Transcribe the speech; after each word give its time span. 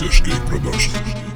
Сашки 0.00 0.32
Продакшн. 0.48 1.29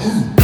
who? 0.00 0.39